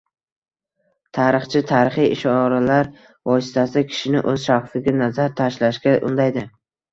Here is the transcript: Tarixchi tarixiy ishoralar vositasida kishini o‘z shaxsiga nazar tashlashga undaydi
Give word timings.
Tarixchi 1.17 1.59
tarixiy 1.71 2.07
ishoralar 2.15 2.89
vositasida 3.33 3.85
kishini 3.91 4.25
o‘z 4.33 4.43
shaxsiga 4.47 4.97
nazar 5.03 5.31
tashlashga 5.43 5.95
undaydi 6.11 6.47